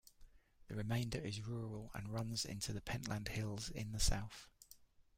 [0.67, 4.47] The remainder is rural, and runs into the Pentland Hills in the south.